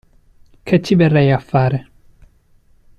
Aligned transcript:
Che 0.63 0.81
ci 0.81 0.95
verrei 0.95 1.31
a 1.31 1.37
fare? 1.37 1.89